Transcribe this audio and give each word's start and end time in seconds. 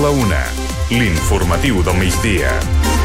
la 0.00 0.10
una. 0.10 0.44
L'informatiu 0.90 1.82
del 1.82 1.96
migdia. 1.96 2.97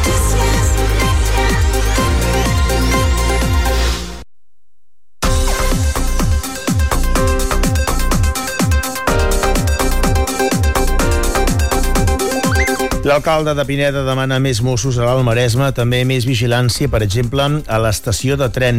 L'alcalde 13.04 13.52
de 13.52 13.64
Pineda 13.68 14.00
demana 14.00 14.38
més 14.40 14.62
Mossos 14.64 14.96
a 14.96 15.04
l'Almaresme, 15.04 15.66
també 15.76 15.98
més 16.08 16.24
vigilància, 16.24 16.88
per 16.88 17.02
exemple, 17.04 17.44
a 17.68 17.76
l'estació 17.84 18.38
de 18.40 18.46
tren. 18.48 18.78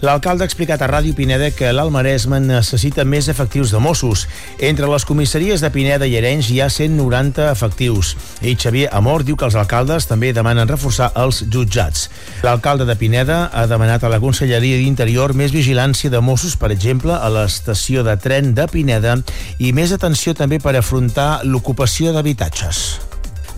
L'alcalde 0.00 0.46
ha 0.46 0.48
explicat 0.48 0.80
a 0.80 0.86
Ràdio 0.88 1.12
Pineda 1.12 1.50
que 1.52 1.68
l'Almaresme 1.76 2.38
necessita 2.40 3.04
més 3.04 3.28
efectius 3.28 3.74
de 3.74 3.82
Mossos. 3.84 4.22
Entre 4.56 4.88
les 4.88 5.04
comissaries 5.04 5.60
de 5.60 5.68
Pineda 5.74 6.08
i 6.08 6.16
Arenys 6.16 6.48
hi 6.48 6.62
ha 6.64 6.70
190 6.72 7.50
efectius. 7.50 8.14
I 8.40 8.54
Xavier 8.56 8.88
Amor 8.96 9.26
diu 9.28 9.36
que 9.36 9.44
els 9.50 9.58
alcaldes 9.60 10.08
també 10.08 10.32
demanen 10.32 10.72
reforçar 10.72 11.10
els 11.20 11.42
jutjats. 11.52 12.06
L'alcalde 12.48 12.88
de 12.88 12.96
Pineda 12.96 13.50
ha 13.52 13.66
demanat 13.68 14.00
a 14.00 14.08
la 14.08 14.22
Conselleria 14.24 14.80
d'Interior 14.80 15.36
més 15.36 15.52
vigilància 15.52 16.08
de 16.08 16.24
Mossos, 16.24 16.56
per 16.56 16.72
exemple, 16.72 17.12
a 17.12 17.28
l'estació 17.28 18.00
de 18.00 18.16
tren 18.16 18.54
de 18.56 18.64
Pineda 18.72 19.18
i 19.60 19.76
més 19.76 19.92
atenció 19.92 20.32
també 20.32 20.56
per 20.56 20.72
afrontar 20.80 21.44
l'ocupació 21.44 22.16
d'habitatges. 22.16 23.07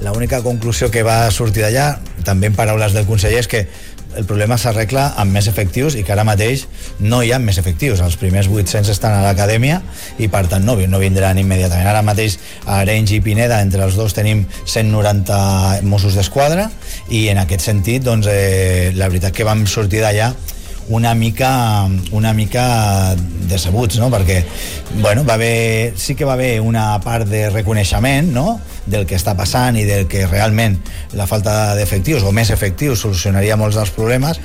L'única 0.01 0.41
conclusió 0.41 0.89
que 0.91 1.05
va 1.05 1.31
sortir 1.31 1.65
d'allà, 1.65 1.99
també 2.25 2.49
en 2.49 2.57
paraules 2.57 2.95
del 2.97 3.07
conseller, 3.09 3.43
és 3.43 3.49
que 3.51 3.67
el 4.19 4.25
problema 4.27 4.57
s'arregla 4.59 5.05
amb 5.23 5.37
més 5.37 5.47
efectius 5.47 5.95
i 5.95 6.03
que 6.03 6.13
ara 6.15 6.25
mateix 6.27 6.65
no 6.99 7.21
hi 7.23 7.31
ha 7.33 7.39
més 7.39 7.61
efectius. 7.63 8.01
Els 8.03 8.17
primers 8.19 8.49
800 8.51 8.91
estan 8.91 9.15
a 9.15 9.23
l'acadèmia 9.23 9.81
i 10.19 10.27
per 10.33 10.47
tant 10.51 10.65
no, 10.67 10.75
no 10.75 11.03
vindran 11.03 11.39
immediatament. 11.39 11.87
Ara 11.87 12.03
mateix 12.07 12.39
a 12.67 12.81
Arenys 12.81 13.15
i 13.15 13.21
Pineda 13.25 13.61
entre 13.63 13.85
els 13.87 13.99
dos 13.99 14.17
tenim 14.17 14.47
190 14.65 15.87
Mossos 15.87 16.19
d'Esquadra 16.19 16.71
i 17.09 17.29
en 17.31 17.43
aquest 17.45 17.69
sentit 17.71 18.03
doncs, 18.07 18.27
eh, 18.31 18.91
la 18.97 19.09
veritat 19.13 19.37
que 19.37 19.47
vam 19.47 19.67
sortir 19.71 20.03
d'allà 20.03 20.33
una 20.91 21.15
mica, 21.15 21.89
una 22.11 22.33
mica 22.35 23.15
decebuts, 23.49 23.99
no? 24.03 24.11
perquè 24.11 24.43
bueno, 25.01 25.25
va 25.25 25.35
haver, 25.39 25.95
sí 25.97 26.17
que 26.19 26.27
va 26.27 26.35
haver 26.35 26.61
una 26.61 26.99
part 27.01 27.29
de 27.31 27.49
reconeixement 27.51 28.33
no? 28.35 28.59
del 28.91 29.07
que 29.07 29.17
està 29.17 29.37
passant 29.39 29.79
i 29.79 29.87
del 29.87 30.09
que 30.11 30.27
realment 30.27 30.81
la 31.15 31.29
falta 31.31 31.77
d'efectius 31.79 32.27
o 32.27 32.35
més 32.35 32.51
efectius 32.51 33.07
solucionaria 33.07 33.57
molts 33.57 33.79
dels 33.79 33.95
problemes 33.95 34.43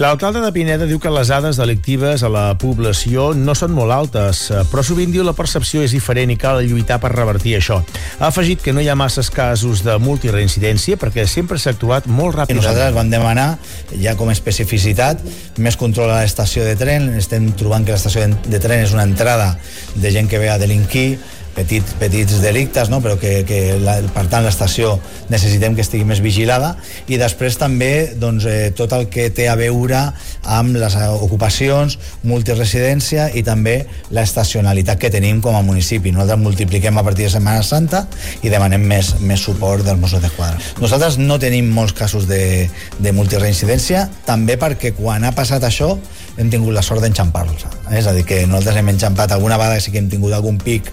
L'alcalde 0.00 0.40
de 0.40 0.48
Pineda 0.54 0.86
diu 0.88 0.96
que 0.96 1.10
les 1.12 1.28
dades 1.28 1.58
delictives 1.60 2.22
a 2.24 2.30
la 2.32 2.44
població 2.56 3.32
no 3.36 3.52
són 3.58 3.74
molt 3.76 3.92
altes, 3.92 4.46
eh, 4.48 4.62
però 4.70 4.80
sovint 4.86 5.12
diu 5.12 5.24
la 5.26 5.34
percepció 5.36 5.82
és 5.84 5.92
diferent 5.92 6.32
i 6.32 6.38
cal 6.40 6.62
lluitar 6.64 6.96
per 7.02 7.10
revertir 7.12 7.58
això. 7.58 7.82
Ha 8.18 8.30
afegit 8.30 8.62
que 8.64 8.72
no 8.72 8.80
hi 8.80 8.88
ha 8.88 8.96
masses 8.96 9.28
casos 9.30 9.82
de 9.84 9.98
multireincidència 10.00 10.96
perquè 10.96 11.26
sempre 11.28 11.60
s'ha 11.60 11.74
actuat 11.76 12.08
molt 12.08 12.38
ràpid. 12.40 12.56
I 12.56 12.60
nosaltres 12.62 12.96
vam 12.96 13.12
demanar, 13.12 13.58
ja 14.00 14.16
com 14.16 14.32
a 14.32 14.36
especificitat, 14.36 15.20
més 15.60 15.76
control 15.76 16.10
a 16.10 16.22
l'estació 16.22 16.64
de 16.64 16.72
tren. 16.80 17.10
Estem 17.20 17.50
trobant 17.52 17.84
que 17.84 17.92
l'estació 17.92 18.24
de 18.48 18.64
tren 18.64 18.86
és 18.86 18.96
una 18.96 19.04
entrada 19.04 19.58
de 19.94 20.14
gent 20.14 20.30
que 20.30 20.40
ve 20.40 20.48
a 20.48 20.56
delinquir, 20.62 21.18
petits, 21.54 21.94
petits 22.00 22.40
delictes, 22.42 22.90
no? 22.90 23.00
però 23.04 23.18
que, 23.20 23.42
que 23.48 23.78
la, 23.82 23.98
per 24.14 24.26
tant 24.32 24.44
l'estació 24.46 24.94
necessitem 25.32 25.76
que 25.76 25.84
estigui 25.84 26.06
més 26.08 26.22
vigilada 26.24 26.74
i 27.10 27.18
després 27.20 27.58
també 27.60 28.12
doncs, 28.18 28.46
eh, 28.48 28.70
tot 28.76 28.92
el 28.96 29.08
que 29.12 29.28
té 29.34 29.48
a 29.50 29.56
veure 29.58 30.00
amb 30.42 30.76
les 30.78 30.96
ocupacions, 31.12 31.98
multiresidència 32.26 33.28
i 33.38 33.44
també 33.46 33.82
l'estacionalitat 34.14 35.00
que 35.02 35.12
tenim 35.12 35.40
com 35.44 35.56
a 35.56 35.62
municipi. 35.66 36.12
Nosaltres 36.12 36.42
multipliquem 36.42 36.98
a 36.98 37.04
partir 37.06 37.28
de 37.28 37.34
Setmana 37.36 37.62
Santa 37.66 38.04
i 38.42 38.52
demanem 38.52 38.82
més, 38.82 39.14
més 39.20 39.42
suport 39.44 39.84
dels 39.86 40.00
Mossos 40.00 40.22
d'Esquadra. 40.24 40.60
Nosaltres 40.80 41.18
no 41.20 41.38
tenim 41.42 41.70
molts 41.72 41.94
casos 41.96 42.26
de, 42.30 42.68
de 42.98 43.14
multireincidència, 43.16 44.08
també 44.26 44.58
perquè 44.60 44.94
quan 44.96 45.24
ha 45.24 45.34
passat 45.36 45.64
això 45.68 45.94
hem 46.36 46.50
tingut 46.50 46.74
la 46.74 46.82
sort 46.84 47.02
d'enxampar-los. 47.04 47.66
És 47.92 48.06
a 48.06 48.14
dir, 48.16 48.24
que 48.28 48.42
nosaltres 48.46 48.80
hem 48.80 48.92
enxampat 48.94 49.32
alguna 49.32 49.58
vegada 49.60 49.80
sí 49.80 49.92
que 49.92 50.00
hem 50.02 50.10
tingut 50.12 50.32
algun 50.32 50.58
pic 50.62 50.88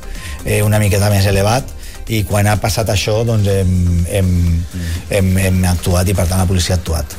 eh, 0.45 0.61
una 0.63 0.79
miqueta 0.79 1.11
més 1.13 1.27
elevat 1.29 1.75
i 2.09 2.23
quan 2.25 2.47
ha 2.49 2.57
passat 2.59 2.89
això 2.89 3.21
doncs 3.27 3.47
hem, 3.51 3.75
hem, 4.09 4.33
hem, 5.13 5.37
hem 5.45 5.61
actuat 5.69 6.09
i 6.09 6.17
per 6.17 6.27
tant 6.27 6.41
la 6.41 6.49
policia 6.49 6.75
ha 6.75 6.81
actuat. 6.81 7.15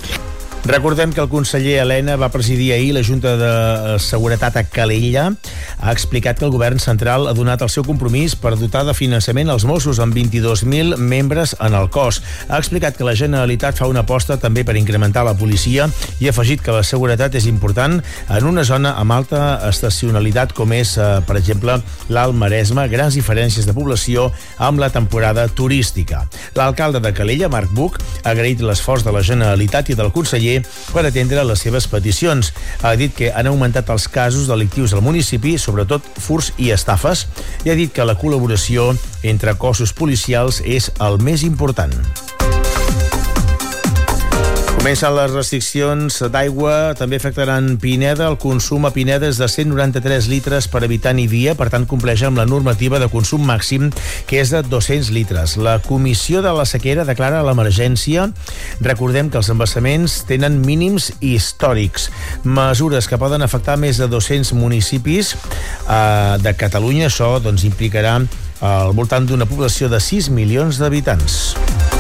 Recordem 0.65 1.11
que 1.13 1.23
el 1.23 1.29
conseller 1.33 1.79
Helena 1.81 2.19
va 2.21 2.29
presidir 2.29 2.75
ahir 2.75 2.93
la 2.93 3.03
Junta 3.03 3.33
de 3.41 3.99
Seguretat 3.99 4.59
a 4.61 4.63
Calella. 4.69 5.31
Ha 5.81 5.93
explicat 5.93 6.39
que 6.39 6.45
el 6.45 6.53
govern 6.53 6.79
central 6.79 7.27
ha 7.31 7.33
donat 7.35 7.63
el 7.65 7.71
seu 7.73 7.83
compromís 7.87 8.35
per 8.37 8.53
dotar 8.61 8.83
de 8.85 8.93
finançament 8.95 9.49
els 9.49 9.65
Mossos 9.65 9.99
amb 10.05 10.15
22.000 10.15 11.01
membres 11.01 11.57
en 11.65 11.75
el 11.75 11.89
cos. 11.91 12.21
Ha 12.49 12.59
explicat 12.61 12.99
que 12.99 13.09
la 13.09 13.17
Generalitat 13.17 13.81
fa 13.81 13.89
una 13.89 14.05
aposta 14.05 14.37
també 14.37 14.63
per 14.63 14.77
incrementar 14.77 15.25
la 15.25 15.35
policia 15.35 15.89
i 16.21 16.29
ha 16.29 16.35
afegit 16.35 16.61
que 16.61 16.77
la 16.77 16.85
seguretat 16.85 17.41
és 17.41 17.49
important 17.49 17.97
en 18.29 18.51
una 18.53 18.67
zona 18.69 18.93
amb 19.01 19.17
alta 19.17 19.41
estacionalitat 19.71 20.53
com 20.53 20.77
és, 20.77 20.93
eh, 20.99 21.09
per 21.27 21.39
exemple, 21.41 21.81
l'Alt 22.11 22.37
Maresme, 22.37 22.87
grans 22.93 23.17
diferències 23.17 23.65
de 23.65 23.73
població 23.73 24.29
amb 24.59 24.79
la 24.79 24.91
temporada 24.91 25.49
turística. 25.49 26.29
L'alcalde 26.55 27.01
de 27.01 27.15
Calella, 27.15 27.49
Marc 27.49 27.73
Buch, 27.73 27.97
ha 28.23 28.37
agraït 28.37 28.61
l'esforç 28.61 29.03
de 29.03 29.13
la 29.13 29.25
Generalitat 29.25 29.89
i 29.89 29.95
del 29.95 30.13
conseller 30.13 30.50
per 30.91 31.07
atendre 31.07 31.45
les 31.47 31.63
seves 31.67 31.87
peticions. 31.91 32.53
Ha 32.83 32.97
dit 33.01 33.15
que 33.17 33.31
han 33.31 33.51
augmentat 33.51 33.93
els 33.95 34.09
casos 34.11 34.51
delictius 34.51 34.97
al 34.97 35.05
municipi, 35.07 35.57
sobretot 35.59 36.07
furs 36.19 36.53
i 36.59 36.73
estafes, 36.75 37.27
i 37.65 37.73
ha 37.73 37.79
dit 37.79 37.95
que 37.95 38.09
la 38.09 38.19
col·laboració 38.19 38.91
entre 39.23 39.57
cossos 39.61 39.95
policials 39.97 40.63
és 40.67 40.93
el 40.99 41.21
més 41.23 41.47
important. 41.47 41.95
Comencen 44.81 45.13
les 45.13 45.29
restriccions 45.35 46.15
d'aigua, 46.33 46.95
també 46.97 47.19
afectaran 47.21 47.75
Pineda. 47.83 48.31
El 48.31 48.39
consum 48.41 48.87
a 48.89 48.91
Pineda 48.95 49.29
és 49.29 49.37
de 49.37 49.45
193 49.45 50.25
litres 50.33 50.71
per 50.73 50.81
habitant 50.87 51.21
i 51.21 51.27
dia, 51.29 51.53
per 51.53 51.67
tant 51.69 51.85
compleix 51.85 52.23
amb 52.25 52.41
la 52.41 52.47
normativa 52.49 52.97
de 52.97 53.11
consum 53.13 53.45
màxim, 53.45 53.91
que 54.25 54.41
és 54.41 54.55
de 54.55 54.63
200 54.65 55.13
litres. 55.13 55.59
La 55.61 55.77
Comissió 55.85 56.41
de 56.41 56.55
la 56.57 56.65
Sequera 56.65 57.05
declara 57.05 57.45
l'emergència. 57.45 58.31
Recordem 58.81 59.29
que 59.29 59.37
els 59.43 59.53
embassaments 59.53 60.23
tenen 60.25 60.63
mínims 60.65 61.13
històrics, 61.21 62.09
mesures 62.49 63.05
que 63.05 63.21
poden 63.21 63.45
afectar 63.45 63.77
més 63.77 64.01
de 64.01 64.09
200 64.09 64.57
municipis 64.57 65.37
eh, 65.37 66.41
de 66.41 66.57
Catalunya. 66.57 67.13
Això 67.13 67.35
doncs, 67.37 67.69
implicarà 67.69 68.17
al 68.65 68.97
voltant 68.97 69.29
d'una 69.29 69.45
població 69.45 69.93
de 69.93 70.01
6 70.01 70.33
milions 70.33 70.81
d'habitants. 70.81 72.00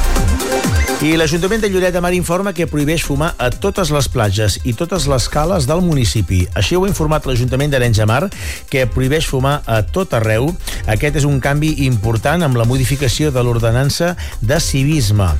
I 1.00 1.14
l'Ajuntament 1.16 1.62
de 1.64 1.70
Lloret 1.72 1.94
de 1.96 2.00
Mar 2.04 2.10
informa 2.12 2.52
que 2.52 2.66
prohibeix 2.68 3.06
fumar 3.08 3.30
a 3.40 3.46
totes 3.48 3.88
les 3.88 4.04
platges 4.12 4.58
i 4.68 4.74
totes 4.76 5.06
les 5.08 5.28
cales 5.32 5.64
del 5.64 5.80
municipi. 5.80 6.42
Així 6.52 6.76
ho 6.76 6.84
ha 6.84 6.90
informat 6.90 7.24
l'Ajuntament 7.24 7.72
d'Arenys 7.72 8.02
de 8.02 8.06
Mar, 8.10 8.20
que 8.68 8.84
prohibeix 8.84 9.24
fumar 9.24 9.62
a 9.64 9.80
tot 9.80 10.12
arreu. 10.20 10.52
Aquest 10.84 11.16
és 11.22 11.24
un 11.24 11.40
canvi 11.40 11.72
important 11.88 12.44
amb 12.44 12.60
la 12.60 12.68
modificació 12.68 13.32
de 13.32 13.40
l'ordenança 13.40 14.12
de 14.44 14.60
civisme, 14.60 15.32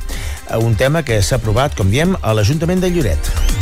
un 0.57 0.73
tema 0.73 1.05
que 1.05 1.21
s'ha 1.21 1.37
aprovat, 1.37 1.77
com 1.77 1.93
diem, 1.93 2.17
a 2.23 2.33
l'Ajuntament 2.33 2.81
de 2.81 2.89
Lloret. 2.97 3.60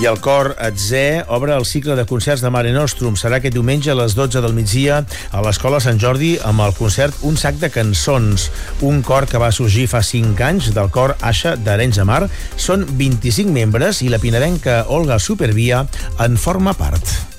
I 0.00 0.06
el 0.08 0.16
cor 0.24 0.54
Atzè 0.56 1.26
obre 1.28 1.52
el 1.52 1.66
cicle 1.68 1.92
de 1.92 2.06
concerts 2.08 2.40
de 2.40 2.48
Mare 2.48 2.70
Nostrum. 2.72 3.18
Serà 3.20 3.36
aquest 3.36 3.52
diumenge 3.52 3.90
a 3.92 3.96
les 3.98 4.14
12 4.16 4.40
del 4.40 4.54
migdia 4.56 5.02
a 5.04 5.42
l'Escola 5.44 5.76
Sant 5.84 6.00
Jordi 6.00 6.30
amb 6.48 6.64
el 6.64 6.72
concert 6.78 7.18
Un 7.28 7.36
sac 7.36 7.58
de 7.60 7.68
cançons. 7.68 8.46
Un 8.80 9.02
cor 9.04 9.28
que 9.28 9.40
va 9.42 9.52
sorgir 9.52 9.90
fa 9.92 10.00
5 10.00 10.40
anys 10.46 10.70
del 10.72 10.88
cor 10.94 11.18
Aixa 11.20 11.52
d'Arenys 11.60 12.00
de 12.00 12.06
Mar. 12.08 12.22
Són 12.56 12.86
25 12.96 13.52
membres 13.52 14.00
i 14.00 14.08
la 14.08 14.22
pinarenca 14.22 14.86
Olga 14.88 15.20
Supervia 15.20 15.84
en 16.16 16.40
forma 16.40 16.72
part. 16.72 17.29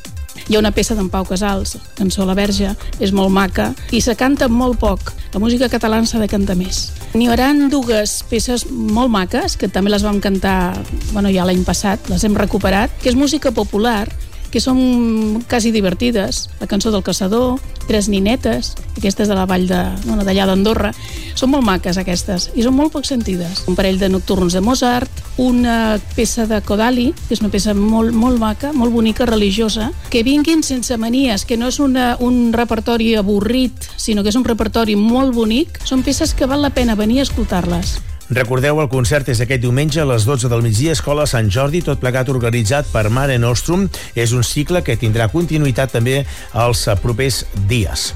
Hi 0.50 0.56
ha 0.56 0.62
una 0.62 0.72
peça 0.74 0.96
d'en 0.98 1.10
Pau 1.12 1.26
Casals, 1.28 1.78
cançó 1.98 2.26
La 2.26 2.36
Verge, 2.38 2.74
és 3.00 3.14
molt 3.14 3.32
maca 3.34 3.72
i 3.92 4.02
se 4.02 4.16
canta 4.18 4.50
molt 4.50 4.80
poc. 4.82 5.14
La 5.34 5.40
música 5.40 5.70
catalana 5.72 6.08
s'ha 6.10 6.20
de 6.20 6.28
cantar 6.32 6.58
més. 6.60 6.90
N'hi 7.14 7.28
haurà 7.30 7.52
dues 7.72 8.22
peces 8.30 8.66
molt 8.72 9.12
maques, 9.12 9.58
que 9.60 9.70
també 9.70 9.92
les 9.92 10.04
vam 10.04 10.20
cantar 10.24 10.76
bueno, 11.12 11.30
ja 11.30 11.46
l'any 11.46 11.64
passat, 11.68 12.10
les 12.10 12.24
hem 12.24 12.36
recuperat, 12.36 12.92
que 13.04 13.12
és 13.12 13.20
música 13.20 13.52
popular, 13.52 14.08
que 14.52 14.62
són 14.64 15.42
quasi 15.50 15.72
divertides. 15.72 16.48
La 16.60 16.68
cançó 16.68 16.92
del 16.92 17.04
caçador, 17.04 17.60
Tres 17.88 18.08
ninetes, 18.08 18.76
aquestes 18.98 19.28
de 19.28 19.36
la 19.36 19.46
vall 19.46 19.66
de, 19.68 19.80
bueno, 20.06 20.24
d'allà 20.24 20.46
d'Andorra. 20.48 20.92
Són 21.36 21.52
molt 21.52 21.66
maques 21.66 21.98
aquestes 22.00 22.50
i 22.56 22.64
són 22.64 22.76
molt 22.78 22.94
poc 22.94 23.08
sentides. 23.08 23.66
Un 23.68 23.76
parell 23.76 24.00
de 24.00 24.10
nocturns 24.12 24.56
de 24.56 24.62
Mozart, 24.64 25.24
una 25.42 25.98
peça 26.16 26.46
de 26.48 26.62
Kodali, 26.64 27.10
que 27.28 27.36
és 27.36 27.42
una 27.44 27.52
peça 27.52 27.74
molt, 27.78 28.14
molt 28.16 28.40
maca, 28.40 28.72
molt 28.72 28.94
bonica, 28.94 29.26
religiosa, 29.28 29.90
que 30.14 30.24
vinguin 30.24 30.64
sense 30.64 30.96
manies, 31.02 31.46
que 31.46 31.58
no 31.58 31.72
és 31.72 31.82
una, 31.84 32.14
un 32.20 32.54
repertori 32.54 33.16
avorrit, 33.20 33.90
sinó 33.98 34.24
que 34.24 34.32
és 34.32 34.40
un 34.40 34.48
repertori 34.48 34.96
molt 34.96 35.36
bonic. 35.36 35.82
Són 35.84 36.06
peces 36.06 36.36
que 36.38 36.48
val 36.48 36.62
la 36.62 36.72
pena 36.76 36.96
venir 36.96 37.20
a 37.22 37.28
escoltar-les. 37.28 38.00
Recordeu, 38.32 38.78
el 38.80 38.88
concert 38.88 39.28
és 39.28 39.42
aquest 39.44 39.60
diumenge 39.60 40.00
a 40.00 40.06
les 40.08 40.24
12 40.24 40.48
del 40.48 40.62
migdia, 40.64 40.94
Escola 40.96 41.26
Sant 41.28 41.50
Jordi, 41.52 41.82
tot 41.84 42.00
plegat 42.00 42.30
organitzat 42.32 42.88
per 42.88 43.10
Mare 43.12 43.36
Nostrum. 43.36 43.90
És 44.16 44.32
un 44.32 44.46
cicle 44.48 44.80
que 44.88 44.96
tindrà 44.96 45.28
continuïtat 45.34 45.92
també 45.98 46.22
els 46.56 46.86
propers 47.04 47.42
dies 47.68 48.14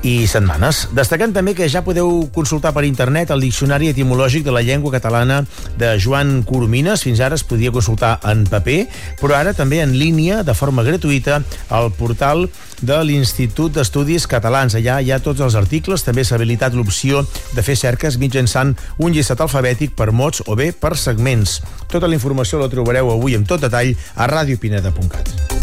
i 0.00 0.24
setmanes. 0.24 0.86
Destacant 0.96 1.34
també 1.36 1.52
que 1.52 1.68
ja 1.68 1.84
podeu 1.84 2.22
consultar 2.32 2.72
per 2.72 2.86
internet 2.88 3.34
el 3.34 3.44
Diccionari 3.44 3.90
Etimològic 3.92 4.46
de 4.46 4.54
la 4.56 4.64
Llengua 4.64 4.94
Catalana 4.96 5.42
de 5.76 5.92
Joan 6.00 6.40
Coromines. 6.48 7.04
Fins 7.04 7.20
ara 7.20 7.36
es 7.36 7.44
podia 7.44 7.72
consultar 7.74 8.16
en 8.32 8.46
paper, 8.48 8.86
però 9.20 9.36
ara 9.36 9.52
també 9.52 9.82
en 9.84 9.92
línia, 9.92 10.40
de 10.40 10.56
forma 10.56 10.86
gratuïta, 10.88 11.42
al 11.68 11.92
portal 11.92 12.48
de 12.80 12.98
l'Institut 13.04 13.74
d'Estudis 13.74 14.26
Catalans. 14.30 14.76
Allà 14.78 15.00
hi 15.00 15.12
ha 15.12 15.20
tots 15.22 15.40
els 15.44 15.56
articles, 15.58 16.04
també 16.06 16.24
s'ha 16.24 16.36
habilitat 16.38 16.76
l'opció 16.76 17.24
de 17.54 17.64
fer 17.66 17.76
cerques 17.76 18.18
mitjançant 18.20 18.74
un 18.98 19.12
llistat 19.14 19.40
alfabètic 19.44 19.96
per 19.96 20.10
mots 20.12 20.44
o 20.46 20.56
bé 20.58 20.72
per 20.72 20.96
segments. 20.96 21.60
Tota 21.90 22.08
la 22.08 22.16
informació 22.18 22.60
la 22.60 22.70
trobareu 22.72 23.12
avui 23.12 23.36
amb 23.38 23.48
tot 23.48 23.62
detall 23.64 23.94
a 24.16 24.30
radiopineda.cat. 24.30 25.60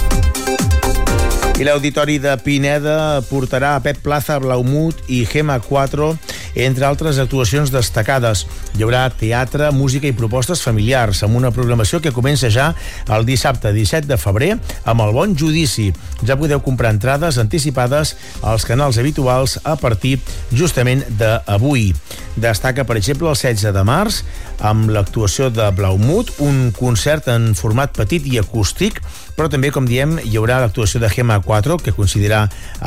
I 1.57 1.65
l'Auditori 1.65 2.19
de 2.21 2.35
Pineda 2.37 3.23
portarà 3.25 3.71
a 3.73 3.81
Pep 3.81 4.03
Plaza, 4.05 4.35
Blaumut 4.37 4.99
i 5.09 5.23
Gema 5.25 5.55
4, 5.57 6.11
entre 6.67 6.85
altres 6.85 7.17
actuacions 7.17 7.71
destacades. 7.73 8.43
Hi 8.75 8.83
haurà 8.83 9.05
teatre, 9.13 9.69
música 9.71 10.09
i 10.09 10.15
propostes 10.17 10.61
familiars, 10.65 11.21
amb 11.25 11.37
una 11.39 11.51
programació 11.55 12.01
que 12.03 12.11
comença 12.13 12.49
ja 12.53 12.67
el 13.13 13.25
dissabte 13.25 13.71
17 13.73 14.09
de 14.09 14.17
febrer 14.19 14.49
amb 14.83 15.05
el 15.05 15.13
Bon 15.15 15.35
Judici. 15.37 15.87
Ja 16.27 16.37
podeu 16.39 16.59
comprar 16.65 16.91
entrades 16.95 17.39
anticipades 17.41 18.15
als 18.41 18.67
canals 18.67 18.99
habituals 18.99 19.57
a 19.63 19.77
partir 19.79 20.17
justament 20.51 21.05
d'avui. 21.19 21.93
Destaca, 22.37 22.83
per 22.85 22.99
exemple, 22.99 23.31
el 23.31 23.39
16 23.39 23.73
de 23.73 23.85
març 23.87 24.21
amb 24.59 24.91
l'actuació 24.91 25.49
de 25.53 25.71
Blaumut, 25.77 26.35
un 26.43 26.73
concert 26.75 27.31
en 27.33 27.53
format 27.57 27.95
petit 27.97 28.27
i 28.27 28.37
acústic 28.41 29.01
però 29.37 29.51
també, 29.53 29.69
com 29.69 29.85
diem, 29.85 30.15
hi 30.25 30.33
haurà 30.39 30.57
l'actuació 30.63 30.97
de 30.99 31.11
Gema 31.13 31.37
4, 31.45 31.75
que 31.85 31.93
coincidirà 31.93 32.39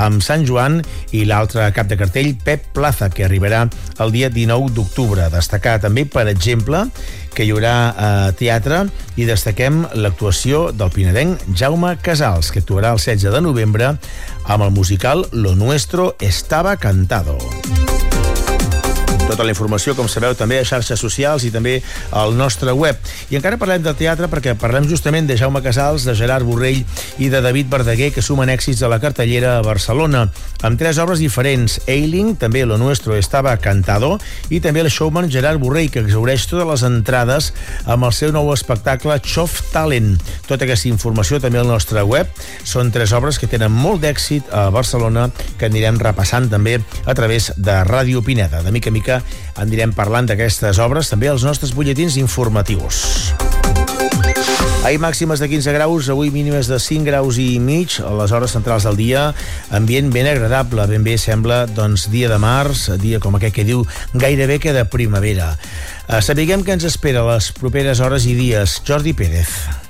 amb 0.02 0.18
Sant 0.26 0.42
Joan, 0.48 0.80
i 1.14 1.22
l'altre 1.28 1.68
cap 1.76 1.86
de 1.86 1.98
cartell, 2.00 2.32
Pep 2.42 2.72
Plaza, 2.74 3.06
que 3.14 3.22
arribarà 3.22 3.62
el 4.02 4.10
dia 4.10 4.32
19 4.34 4.74
d'octubre. 4.74 5.28
Destacar 5.30 5.69
també, 5.78 6.06
per 6.08 6.26
exemple, 6.28 6.86
que 7.34 7.46
hi 7.46 7.52
haurà 7.54 7.74
eh, 7.90 8.32
teatre 8.40 8.82
i 9.20 9.28
destaquem 9.28 9.84
l'actuació 9.94 10.70
del 10.74 10.90
pinedenc 10.94 11.44
Jaume 11.54 11.94
Casals, 12.02 12.50
que 12.50 12.64
actuarà 12.64 12.94
el 12.96 13.02
16 13.02 13.30
de 13.36 13.44
novembre 13.44 13.94
amb 14.44 14.66
el 14.66 14.74
musical 14.74 15.26
Lo 15.32 15.54
Nuestro 15.54 16.16
Estaba 16.18 16.76
Cantado. 16.76 17.38
Tota 19.30 19.44
la 19.46 19.52
informació, 19.52 19.92
com 19.94 20.08
sabeu, 20.10 20.32
també 20.34 20.56
a 20.58 20.64
xarxes 20.66 20.98
socials 20.98 21.44
i 21.46 21.52
també 21.54 21.76
al 22.18 22.32
nostre 22.34 22.72
web. 22.74 22.98
I 23.30 23.36
encara 23.38 23.60
parlem 23.60 23.84
de 23.84 23.92
teatre 23.94 24.26
perquè 24.26 24.56
parlem 24.58 24.88
justament 24.90 25.28
de 25.28 25.36
Jaume 25.38 25.60
Casals, 25.62 26.02
de 26.02 26.16
Gerard 26.18 26.42
Borrell 26.42 26.80
i 27.22 27.28
de 27.30 27.38
David 27.44 27.68
Verdaguer, 27.70 28.08
que 28.10 28.24
sumen 28.26 28.50
èxits 28.50 28.82
a 28.82 28.90
la 28.90 28.98
cartellera 28.98 29.52
a 29.58 29.62
Barcelona, 29.62 30.24
amb 30.66 30.80
tres 30.80 30.98
obres 30.98 31.22
diferents. 31.22 31.78
Ailing, 31.86 32.32
també 32.42 32.64
Lo 32.66 32.74
Nuestro 32.80 33.14
estava 33.14 33.54
cantado, 33.62 34.16
i 34.50 34.58
també 34.58 34.82
el 34.82 34.90
showman 34.90 35.30
Gerard 35.30 35.62
Borrell, 35.62 35.92
que 35.94 36.02
exaureix 36.02 36.48
totes 36.50 36.66
les 36.66 36.84
entrades 36.90 37.52
amb 37.86 38.10
el 38.10 38.16
seu 38.16 38.34
nou 38.34 38.50
espectacle 38.50 39.20
Chof 39.22 39.60
Talent. 39.70 40.16
Tota 40.48 40.66
aquesta 40.66 40.90
informació 40.90 41.38
també 41.38 41.62
al 41.62 41.70
nostre 41.70 42.02
web. 42.02 42.26
Són 42.66 42.90
tres 42.90 43.14
obres 43.14 43.38
que 43.38 43.46
tenen 43.46 43.70
molt 43.70 44.02
d'èxit 44.02 44.50
a 44.50 44.66
Barcelona, 44.74 45.28
que 45.54 45.70
anirem 45.70 46.02
repassant 46.02 46.50
també 46.50 46.80
a 47.06 47.14
través 47.14 47.52
de 47.54 47.78
Ràdio 47.86 48.26
Pineda. 48.26 48.64
De 48.66 48.74
mica 48.74 48.90
a 48.90 48.98
mica 48.98 49.19
anirem 49.60 49.94
parlant 49.96 50.28
d'aquestes 50.30 50.80
obres 50.82 51.10
també 51.12 51.30
als 51.30 51.46
nostres 51.46 51.74
butlletins 51.76 52.16
informatius. 52.20 53.30
Ahir 54.80 54.96
màximes 54.96 55.42
de 55.42 55.48
15 55.48 55.74
graus, 55.76 56.08
avui 56.08 56.30
mínimes 56.32 56.70
de 56.70 56.78
5 56.80 57.04
graus 57.04 57.36
i 57.36 57.58
mig, 57.60 57.98
a 58.00 58.14
les 58.16 58.32
hores 58.32 58.54
centrals 58.56 58.86
del 58.88 58.96
dia, 58.96 59.26
ambient 59.76 60.08
ben 60.14 60.30
agradable, 60.30 60.86
ben 60.88 61.04
bé 61.04 61.18
sembla, 61.20 61.66
doncs, 61.68 62.06
dia 62.08 62.30
de 62.32 62.40
març, 62.40 62.86
dia 63.02 63.20
com 63.20 63.36
aquest 63.36 63.58
que 63.58 63.66
diu 63.68 63.84
gairebé 64.14 64.56
que 64.58 64.72
de 64.72 64.86
primavera. 64.88 65.52
Eh, 66.08 66.22
sapiguem 66.24 66.64
que 66.64 66.72
ens 66.72 66.88
espera 66.88 67.26
les 67.28 67.52
properes 67.52 68.00
hores 68.00 68.24
i 68.24 68.34
dies. 68.40 68.80
Jordi 68.88 69.12
Pérez. 69.12 69.89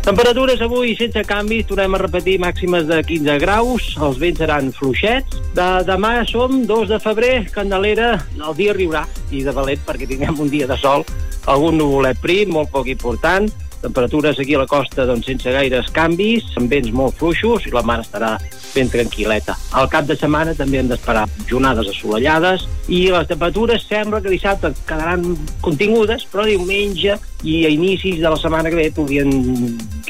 Temperatures 0.00 0.62
avui 0.64 0.94
sense 0.96 1.20
canvis, 1.28 1.66
tornem 1.68 1.92
a 1.92 1.98
repetir 2.00 2.38
màximes 2.40 2.86
de 2.88 3.02
15 3.04 3.34
graus, 3.42 3.90
els 4.00 4.16
vents 4.16 4.38
seran 4.40 4.70
fluixets. 4.72 5.36
De, 5.52 5.66
demà 5.84 6.14
som 6.24 6.62
2 6.64 6.88
de 6.88 6.98
febrer, 7.04 7.34
Candelera, 7.52 8.14
el 8.40 8.56
dia 8.56 8.72
riurà, 8.72 9.04
i 9.28 9.44
de 9.44 9.52
valent 9.52 9.82
perquè 9.84 10.08
tinguem 10.08 10.40
un 10.40 10.48
dia 10.48 10.68
de 10.70 10.78
sol, 10.80 11.04
algun 11.52 11.76
nuvolet 11.76 12.16
prim, 12.24 12.48
molt 12.56 12.72
poc 12.72 12.88
important, 12.88 13.52
temperatures 13.82 14.38
aquí 14.38 14.54
a 14.54 14.62
la 14.62 14.68
costa 14.70 15.06
doncs, 15.08 15.26
sense 15.26 15.52
gaires 15.52 15.90
canvis, 15.94 16.46
amb 16.60 16.70
vents 16.72 16.92
molt 16.94 17.16
fluixos 17.20 17.66
i 17.66 17.74
la 17.74 17.84
mar 17.86 18.00
estarà 18.04 18.36
ben 18.74 18.90
tranquil·leta. 18.90 19.56
Al 19.76 19.88
cap 19.90 20.06
de 20.06 20.16
setmana 20.18 20.54
també 20.54 20.80
hem 20.80 20.90
d'esperar 20.90 21.26
jornades 21.50 21.90
assolellades 21.90 22.66
i 22.88 23.06
les 23.10 23.28
temperatures 23.30 23.86
sembla 23.88 24.20
que 24.22 24.32
dissabte 24.32 24.72
quedaran 24.86 25.24
contingudes, 25.64 26.26
però 26.30 26.46
diumenge 26.46 27.18
i 27.42 27.64
a 27.64 27.70
inicis 27.72 28.20
de 28.20 28.28
la 28.28 28.36
setmana 28.36 28.70
que 28.70 28.76
ve 28.76 28.90
podrien 28.94 29.30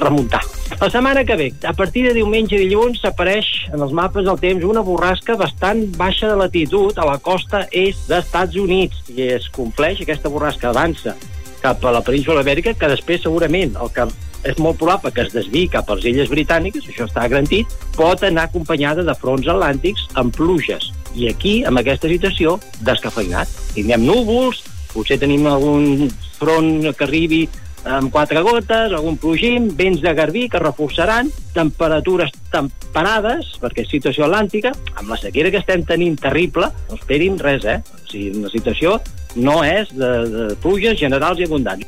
remuntar. 0.00 0.42
La 0.80 0.90
setmana 0.90 1.24
que 1.24 1.36
ve, 1.36 1.50
a 1.66 1.72
partir 1.76 2.06
de 2.08 2.14
diumenge 2.16 2.56
i 2.56 2.64
dilluns, 2.64 3.00
s'apareix 3.02 3.48
en 3.70 3.82
els 3.84 3.94
mapes 3.96 4.26
del 4.26 4.38
temps 4.42 4.66
una 4.66 4.84
borrasca 4.86 5.36
bastant 5.38 5.84
baixa 5.98 6.30
de 6.30 6.38
latitud 6.40 6.98
a 6.98 7.06
la 7.06 7.18
costa 7.22 7.66
est 7.70 8.08
d'Estats 8.10 8.56
Units 8.58 9.10
i 9.14 9.28
es 9.36 9.50
compleix, 9.54 10.02
aquesta 10.02 10.32
borrasca 10.32 10.70
avança 10.70 11.16
cap 11.62 11.84
a 11.84 11.94
la 11.94 12.02
península 12.04 12.42
Ibèrica, 12.44 12.74
que 12.74 12.90
després 12.90 13.22
segurament 13.24 13.76
el 13.80 13.92
que 13.94 14.08
és 14.48 14.58
molt 14.58 14.78
probable 14.80 15.12
que 15.12 15.24
es 15.26 15.34
desviï 15.34 15.68
cap 15.68 15.90
a 15.90 15.96
les 15.98 16.08
illes 16.10 16.30
britàniques, 16.32 16.86
això 16.88 17.06
està 17.08 17.26
garantit, 17.28 17.68
pot 17.96 18.22
anar 18.24 18.48
acompanyada 18.48 19.04
de 19.04 19.14
fronts 19.20 19.48
atlàntics 19.48 20.06
amb 20.20 20.34
pluges. 20.36 20.90
I 21.14 21.28
aquí, 21.28 21.60
amb 21.66 21.80
aquesta 21.80 22.08
situació, 22.08 22.56
descafeinat. 22.86 23.50
Tindrem 23.74 24.06
núvols, 24.06 24.62
potser 24.94 25.18
tenim 25.20 25.46
algun 25.50 26.08
front 26.38 26.88
que 26.96 27.04
arribi 27.04 27.44
amb 27.84 28.12
quatre 28.12 28.42
gotes, 28.44 28.92
algun 28.92 29.16
plogim, 29.20 29.70
vents 29.76 30.02
de 30.02 30.12
garbí 30.16 30.48
que 30.52 30.60
reforçaran, 30.60 31.30
temperatures 31.54 32.32
temperades, 32.52 33.54
perquè 33.60 33.86
és 33.86 33.92
situació 33.92 34.26
atlàntica, 34.26 34.72
amb 34.96 35.08
la 35.08 35.18
sequera 35.20 35.52
que 35.52 35.62
estem 35.62 35.84
tenint 35.88 36.18
terrible, 36.20 36.68
no 36.88 36.98
esperin 36.98 37.38
res, 37.40 37.64
eh? 37.64 37.80
O 37.80 38.04
sigui, 38.10 38.34
una 38.42 38.52
situació 38.52 38.98
no 39.36 39.60
és 39.66 39.90
de, 39.94 40.10
de 40.30 40.48
pluges 40.62 40.98
generals 41.00 41.40
i 41.40 41.48
abundants. 41.48 41.86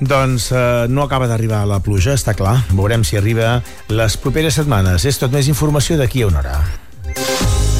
Doncs 0.00 0.50
eh, 0.52 0.86
no 0.90 1.04
acaba 1.06 1.28
d'arribar 1.30 1.64
la 1.70 1.80
pluja, 1.82 2.16
està 2.18 2.34
clar. 2.34 2.58
Veurem 2.74 3.04
si 3.06 3.18
arriba 3.20 3.60
les 3.88 4.18
properes 4.18 4.58
setmanes. 4.58 5.06
És 5.06 5.20
tot 5.22 5.32
més 5.34 5.48
informació 5.50 5.98
d'aquí 6.00 6.26
a 6.26 6.32
una 6.32 6.42
hora. 6.42 6.58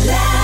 give 0.05 0.44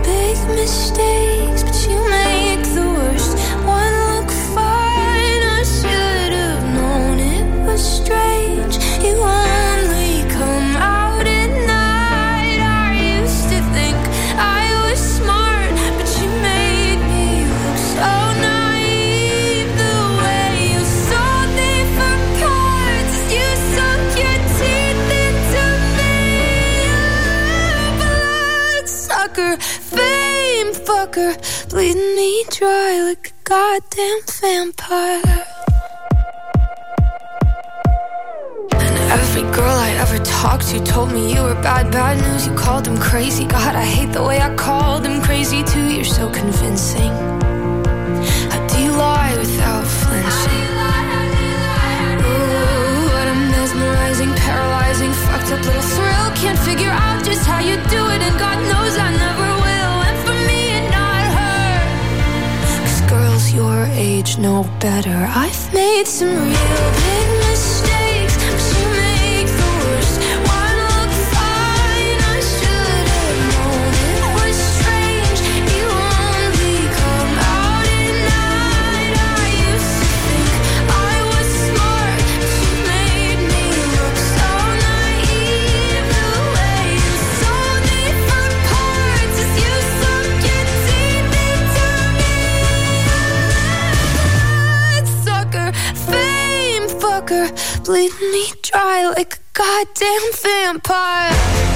bleeding 31.81 32.15
me 32.15 32.43
dry 32.51 33.01
like 33.09 33.33
a 33.33 33.49
goddamn 33.49 34.19
vampire. 34.39 35.45
And 38.73 38.97
every 39.17 39.41
girl 39.57 39.77
I 39.87 39.89
ever 39.97 40.19
talked 40.23 40.67
to 40.67 40.83
told 40.83 41.11
me 41.11 41.33
you 41.33 41.41
were 41.41 41.55
bad, 41.55 41.91
bad 41.91 42.21
news. 42.21 42.45
You 42.45 42.53
called 42.53 42.85
them 42.85 42.99
crazy. 42.99 43.45
God, 43.45 43.75
I 43.75 43.83
hate 43.83 44.13
the 44.13 44.21
way 44.21 44.39
I 44.39 44.55
called 44.55 45.05
them 45.05 45.23
crazy 45.23 45.63
too. 45.63 45.87
You're 45.95 46.13
so 46.19 46.29
convincing. 46.29 47.40
Fame 97.27 97.49
fucker, 97.49 97.85
bleeding 97.85 98.31
me 98.31 98.51
dry 98.61 99.11
like 99.15 99.35
a 99.35 99.39
goddamn 99.53 100.31
vampire. 100.33 101.70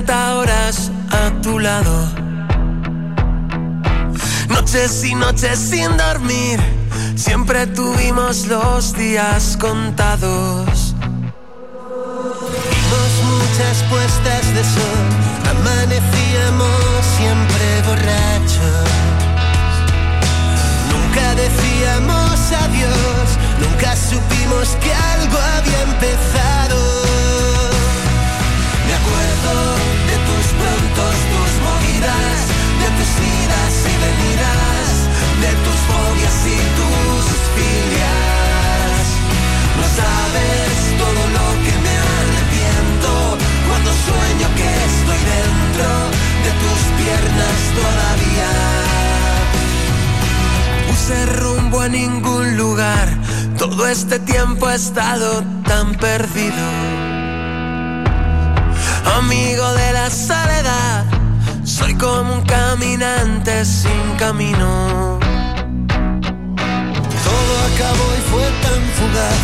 170 0.00 0.36
horas 0.36 0.90
a 1.10 1.30
tu 1.42 1.58
lado. 1.58 2.08
Noches 4.48 5.04
y 5.04 5.14
noches 5.14 5.58
sin 5.58 5.96
dormir, 5.96 6.58
siempre 7.16 7.66
tuvimos 7.66 8.46
los 8.46 8.94
días 8.94 9.56
contados. 9.60 10.94
Vimos 12.70 13.12
muchas 13.34 13.82
puestas 13.90 14.54
de 14.54 14.64
sol, 14.64 15.00
amanecíamos 15.50 17.04
siempre 17.16 17.82
borrachos. 17.86 18.90
Nunca 20.92 21.34
decíamos 21.34 22.52
adiós, 22.64 23.38
nunca 23.60 23.96
supimos 23.96 24.76
que 24.82 24.92
algo 24.94 25.38
había 25.56 25.82
empezado. 25.82 26.89
Prontos, 30.60 31.16
tus 31.32 31.52
movidas, 31.66 32.36
de 32.80 32.88
tus 32.96 33.12
idas 33.40 33.74
y 33.92 33.94
venidas, 34.04 34.88
de 35.44 35.52
tus 35.64 35.78
fobias 35.90 36.38
y 36.56 36.58
tus 36.78 37.24
filias. 37.56 39.04
No 39.78 39.86
sabes 40.00 40.72
todo 41.02 41.22
lo 41.36 41.46
que 41.64 41.74
me 41.84 41.94
arrepiento 42.12 43.10
cuando 43.68 43.90
sueño 44.06 44.48
que 44.58 44.68
estoy 44.90 45.20
dentro 45.36 45.90
de 46.44 46.50
tus 46.62 46.80
piernas 47.00 47.58
todavía 47.80 48.50
puse 50.86 51.26
rumbo 51.26 51.80
a 51.80 51.88
ningún 51.88 52.56
lugar. 52.56 53.08
Todo 53.58 53.86
este 53.86 54.18
tiempo 54.20 54.70
he 54.70 54.74
estado 54.74 55.42
tan 55.64 55.94
perdido. 55.94 56.99
Amigo 59.04 59.72
de 59.74 59.92
la 59.92 60.10
soledad, 60.10 61.04
soy 61.64 61.94
como 61.94 62.34
un 62.34 62.42
caminante 62.42 63.64
sin 63.64 64.16
camino. 64.18 65.18
Todo 67.26 67.52
acabó 67.70 68.06
y 68.18 68.22
fue 68.30 68.46
tan 68.64 68.82
fugaz. 68.98 69.40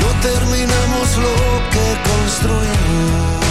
No 0.00 0.08
terminamos 0.20 1.06
lo 1.24 1.34
que 1.72 1.86
construimos. 2.10 3.42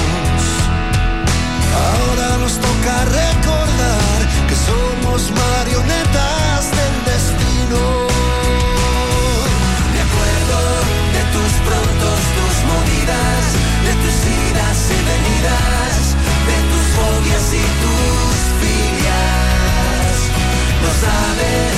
Ahora 1.86 2.38
nos 2.38 2.54
toca 2.54 3.06
recordar 3.06 4.20
que 4.48 4.56
somos 4.56 5.32
marionetas 5.32 6.72
del 6.72 6.96
destino. 7.06 8.01
No 20.82 20.90
sabes 20.90 21.71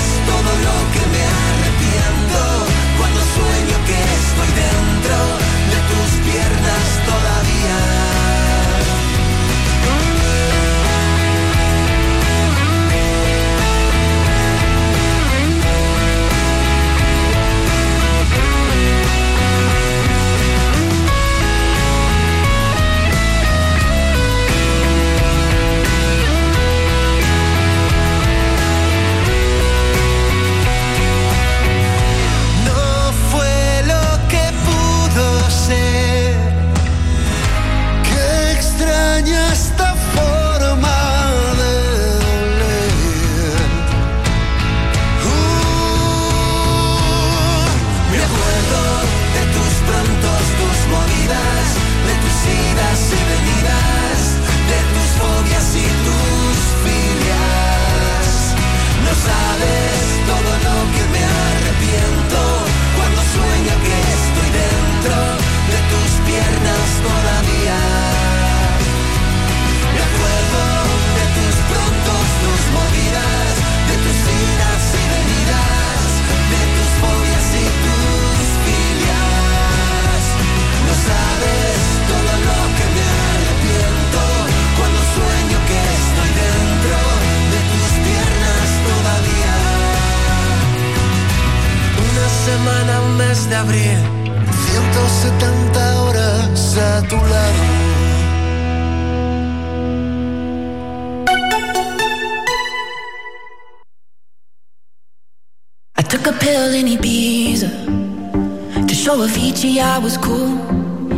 Avicii 109.23 109.79
I 109.79 109.99
was 109.99 110.17
cool. 110.17 110.51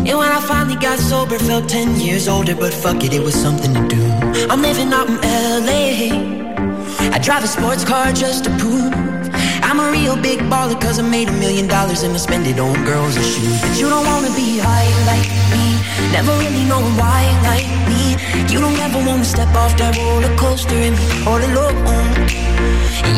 And 0.05 0.15
when 0.19 0.31
I 0.31 0.39
finally 0.41 0.75
got 0.75 0.99
sober, 0.99 1.39
felt 1.39 1.67
10 1.67 1.99
years 1.99 2.27
older, 2.27 2.55
but 2.55 2.71
fuck 2.71 3.03
it, 3.03 3.13
it 3.13 3.23
was 3.23 3.33
something 3.33 3.73
to 3.73 3.87
do. 3.87 4.01
I'm 4.47 4.61
living 4.61 4.93
out 4.93 5.09
in 5.09 5.17
LA. 5.65 6.13
I 7.15 7.17
drive 7.17 7.43
a 7.43 7.47
sports 7.47 7.83
car 7.83 8.11
just 8.13 8.43
to 8.43 8.51
prove 8.57 8.93
I'm 9.67 9.79
a 9.79 9.91
real 9.91 10.15
big 10.15 10.39
baller, 10.51 10.79
cause 10.79 10.99
I 10.99 11.01
made 11.01 11.29
a 11.29 11.33
million 11.33 11.67
dollars 11.67 12.03
and 12.03 12.13
I 12.13 12.17
spend 12.17 12.45
it 12.45 12.59
on 12.59 12.75
girls 12.85 13.15
and 13.15 13.25
shoes. 13.25 13.59
But 13.61 13.75
you 13.79 13.89
don't 13.89 14.05
wanna 14.05 14.29
be 14.35 14.59
high 14.59 14.89
like 15.09 15.27
me, 15.53 15.65
never 16.11 16.31
really 16.37 16.63
knowing 16.69 16.95
why 17.01 17.25
like 17.49 17.69
me. 17.89 18.03
You 18.53 18.59
don't 18.61 18.77
ever 18.85 18.99
wanna 18.99 19.25
step 19.25 19.49
off 19.55 19.75
that 19.77 19.97
roller 19.97 20.35
coaster 20.37 20.75
and 20.75 20.95
be 20.95 21.07
all 21.25 21.41
alone. 21.41 22.44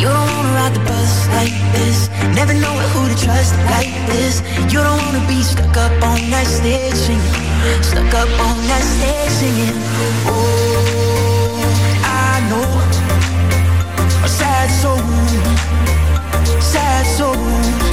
You 0.02 0.08
don't 0.16 0.30
wanna 0.34 0.54
ride 0.60 0.74
the 0.74 0.84
bus 0.90 1.14
like 1.38 1.56
this. 1.76 2.10
Never 2.40 2.54
know 2.54 2.76
who 2.92 3.02
to 3.12 3.16
trust 3.26 3.54
like 3.74 3.94
this. 4.12 4.42
You 4.72 4.80
don't 4.88 5.02
wanna 5.06 5.24
be 5.28 5.42
stuck 5.42 5.76
up 5.78 5.94
on 6.12 6.20
that 6.34 6.48
stage 6.48 6.96
singing. 7.06 7.38
Stuck 7.82 8.14
up 8.22 8.32
on 8.48 8.58
that 8.70 8.84
stage 8.96 9.34
singing. 9.40 9.78
Oh, 10.30 11.60
I 12.04 12.42
know. 12.50 12.70
A 14.26 14.30
sad 14.30 14.70
soul. 14.82 15.02
Sad 16.62 17.06
soul. 17.18 17.88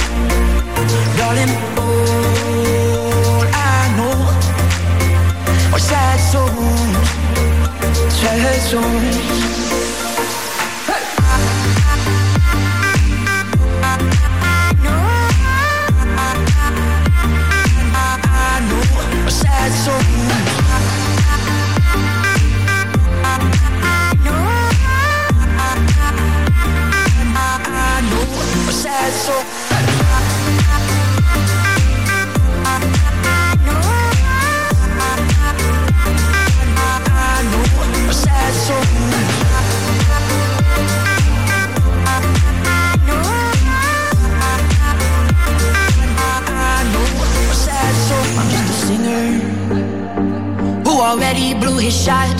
Darling, 1.17 1.53
all 1.79 3.45
I 3.51 3.81
know. 3.97 4.55
Are 5.75 5.79
sad 5.79 6.19
souls 6.31 6.95
Sad 8.13 8.61
souls 8.61 9.84
shot. 51.95 52.35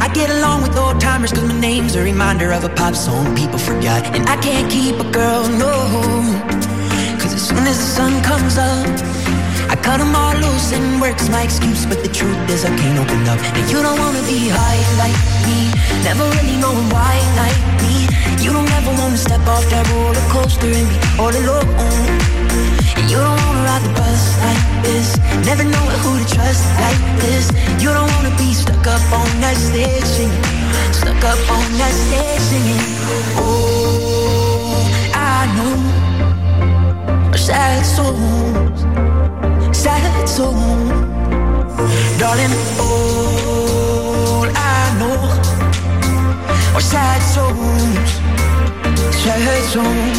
I 0.00 0.08
get 0.14 0.30
along 0.30 0.62
with 0.62 0.76
old 0.76 1.00
timers 1.00 1.32
cause 1.32 1.44
my 1.44 1.58
name's 1.58 1.96
a 1.96 2.02
reminder 2.02 2.52
of 2.52 2.62
a 2.64 2.68
pop 2.68 2.94
song 2.94 3.34
people 3.34 3.58
forgot. 3.58 4.04
And 4.14 4.28
I 4.28 4.36
can't 4.36 4.70
keep 4.70 4.96
a 5.00 5.10
girl, 5.10 5.42
no. 5.48 5.74
Cause 7.20 7.34
as 7.34 7.48
soon 7.48 7.64
as 7.66 7.76
the 7.78 7.88
sun 7.98 8.22
comes 8.22 8.56
up, 8.56 9.15
cut 9.86 9.98
them 10.02 10.16
all 10.16 10.34
loose 10.34 10.72
and 10.72 11.00
work's 11.00 11.28
my 11.28 11.42
excuse. 11.48 11.86
But 11.86 12.02
the 12.02 12.10
truth 12.18 12.40
is, 12.50 12.64
I 12.64 12.72
can't 12.80 12.98
open 12.98 13.22
up. 13.32 13.38
And 13.56 13.64
you 13.70 13.78
don't 13.86 13.98
wanna 14.04 14.24
be 14.26 14.40
high 14.58 14.82
like 15.02 15.18
me, 15.46 15.58
never 16.02 16.26
really 16.36 16.58
knowing 16.62 16.88
why 16.94 17.14
like 17.42 17.60
me. 17.82 17.94
You 18.44 18.50
don't 18.56 18.70
ever 18.78 18.92
wanna 19.00 19.20
step 19.26 19.44
off 19.54 19.64
that 19.72 19.84
roller 19.92 20.26
coaster 20.34 20.70
and 20.78 20.86
be 20.92 20.98
all 21.22 21.34
alone. 21.42 21.70
And 22.98 23.06
you 23.12 23.18
don't 23.26 23.38
wanna 23.44 23.68
ride 23.68 23.84
the 23.86 23.92
bus 23.98 24.22
like 24.44 24.64
this. 24.86 25.08
Never 25.50 25.64
know 25.74 25.86
who 26.02 26.10
to 26.20 26.26
trust 26.34 26.64
like 26.84 27.02
this. 27.22 27.44
You 27.82 27.90
don't 27.96 28.10
wanna 28.16 28.34
be 28.42 28.50
stuck 28.62 28.86
up 28.94 29.04
on 29.20 29.30
that 29.42 29.56
stage. 29.68 30.10
Stuck 30.98 31.22
up 31.32 31.42
on 31.56 31.66
that 31.80 31.94
stage 32.06 32.35
中。 49.72 50.15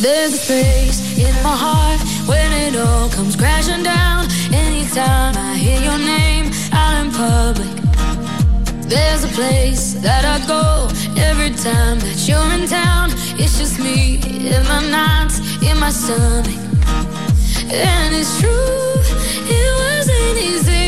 There's 0.00 0.32
a 0.32 0.38
space 0.38 1.18
in 1.18 1.34
my 1.42 1.54
heart 1.54 2.00
when 2.26 2.50
it 2.52 2.74
all 2.74 3.10
comes 3.10 3.36
crashing 3.36 3.82
down. 3.82 4.24
Anytime 4.50 5.36
I 5.36 5.58
hear 5.58 5.78
your 5.78 5.98
name 5.98 6.50
out 6.72 7.04
in 7.04 7.12
public, 7.12 7.76
there's 8.88 9.24
a 9.24 9.28
place 9.28 9.92
that 10.00 10.24
I 10.24 10.38
go 10.46 10.88
every 11.20 11.50
time 11.50 11.98
that 12.00 12.16
you're 12.26 12.50
in 12.56 12.66
town. 12.66 13.10
It's 13.38 13.58
just 13.58 13.78
me 13.78 14.20
in 14.24 14.62
my 14.72 14.80
nights, 14.88 15.40
in 15.62 15.78
my 15.78 15.90
stomach. 15.90 16.56
And 17.68 18.14
it's 18.16 18.40
true, 18.40 18.94
it 19.52 19.70
wasn't 19.84 20.38
easy 20.38 20.79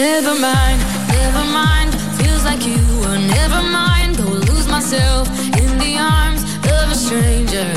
Never 0.00 0.34
mind, 0.34 0.80
never 1.08 1.44
mind. 1.52 1.94
Feels 2.16 2.42
like 2.42 2.66
you 2.66 2.80
were 3.02 3.18
never 3.18 3.60
mind. 3.60 4.16
Go 4.16 4.24
lose 4.24 4.66
myself 4.66 5.28
in 5.60 5.76
the 5.76 5.98
arms 5.98 6.42
of 6.74 6.90
a 6.90 6.94
stranger. 6.94 7.68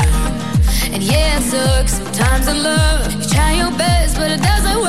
And 0.94 1.04
yeah, 1.04 1.40
it 1.40 1.44
sucks 1.44 1.96
sometimes 1.96 2.48
in 2.48 2.64
love. 2.64 3.14
You 3.14 3.28
try 3.28 3.56
your 3.56 3.72
best, 3.78 4.16
but 4.16 4.32
it 4.32 4.42
doesn't 4.42 4.82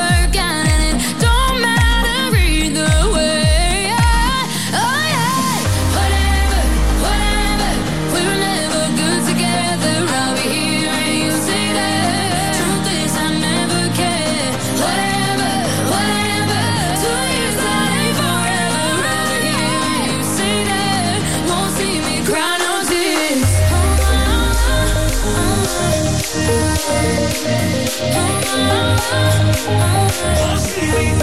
Oh, 29.66 31.13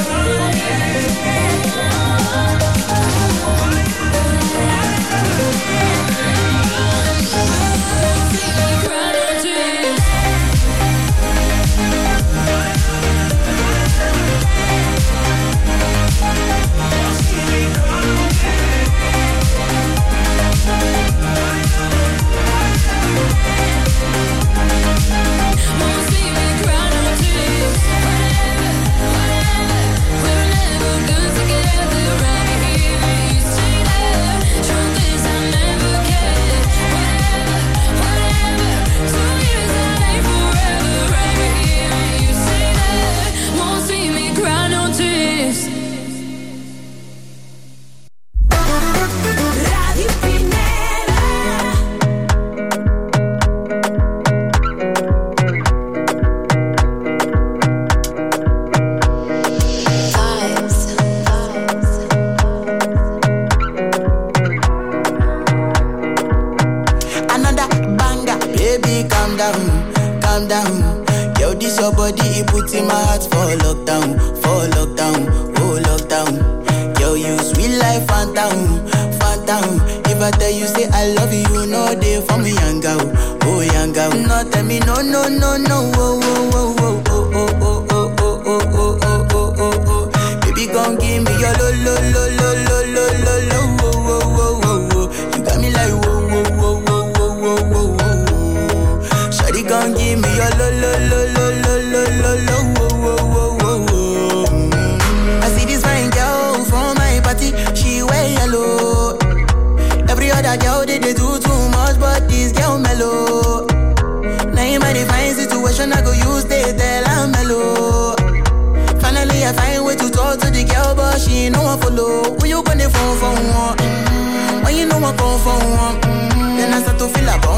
feel 127.13 127.29
about 127.29 127.50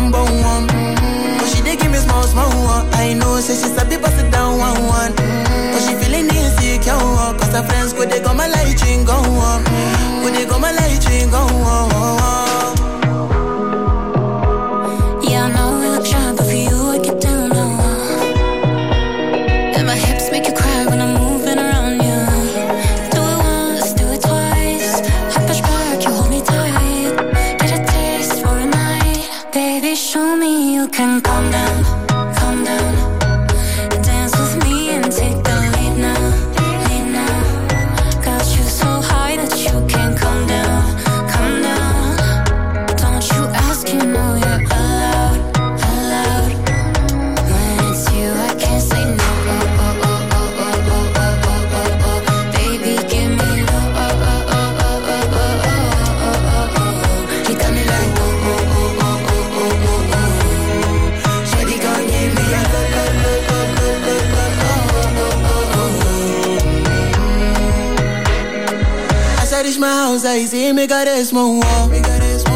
my 69.84 69.90
house, 69.90 70.24
I 70.24 70.46
see 70.46 70.72
me 70.72 70.88
got 70.88 71.06
this 71.06 71.34
more. 71.34 71.62
Make 71.90 72.06
her 72.06 72.20
rest 72.20 72.48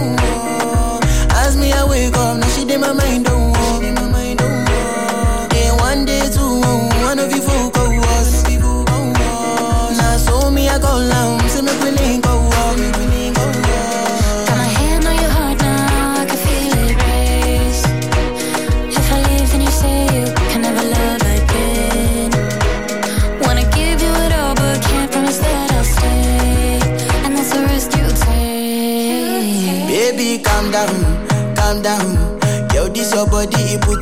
me 1.58 1.74
I 1.74 1.84
wake 1.86 2.16
up, 2.16 2.38
now 2.38 2.48
she 2.48 2.63
did 2.63 2.80
my 2.80 2.94
mind. 2.94 3.28
Oh. 3.30 3.37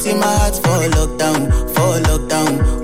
in 0.07 0.19
my 0.19 0.27
heart 0.27 0.55
for 0.55 0.89
lockdown, 0.97 1.49
for 1.73 1.99
lockdown. 2.09 2.74